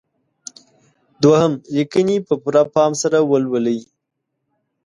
دوهم: 1.21 1.53
لیکنې 1.75 2.15
په 2.27 2.33
پوره 2.41 2.63
پام 2.73 2.91
سره 3.01 3.17
ولولئ. 3.29 3.79